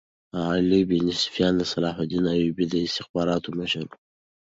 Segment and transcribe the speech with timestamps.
[0.45, 3.95] علي بن سفیان د صلاح الدین ایوبي د استخباراتو مشر وو.